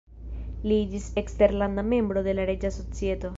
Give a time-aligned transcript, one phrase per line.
[0.71, 3.29] Li iĝis eksterlanda membro de la Reĝa Societo.